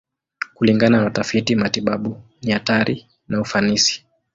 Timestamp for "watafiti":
1.03-1.55